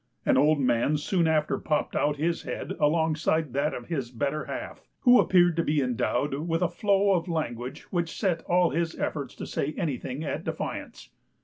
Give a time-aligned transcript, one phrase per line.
[0.25, 4.87] An old man soon after popped out his head alongside that of his better half,
[5.01, 9.35] who appeared to be endowed with a flow of language which set all his efforts
[9.35, 11.11] to say anything at defiance.